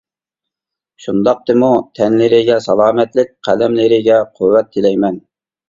شۇنداقتىمۇ 1.05 1.69
تەنلىرىگە 1.99 2.57
سالامەتلىك، 2.69 3.31
قەلەملىرىگە 3.51 4.21
قۇۋۋەت 4.35 4.77
تىلەيمەن. 4.77 5.25